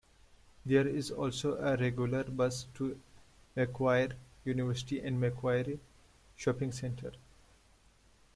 [0.65, 2.99] There is also a regular bus to
[3.55, 4.09] Macquarie
[4.45, 5.79] University and Macquarie
[6.35, 7.11] shopping centre.